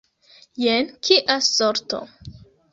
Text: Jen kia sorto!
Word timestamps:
Jen 0.63 0.89
kia 1.09 1.37
sorto! 1.51 2.03